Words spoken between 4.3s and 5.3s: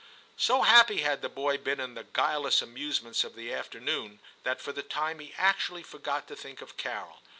that for the time